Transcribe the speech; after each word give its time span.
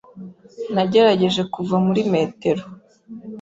Nagerageje 0.73 1.41
kuva 1.53 1.75
muri 1.85 2.01
metero. 2.13 2.63